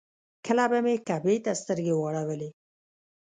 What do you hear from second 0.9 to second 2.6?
کعبې ته سترګې واړولې.